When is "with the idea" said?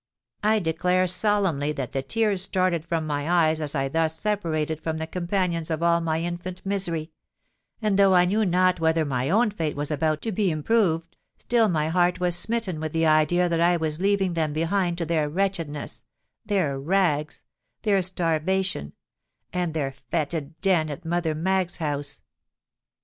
12.79-13.47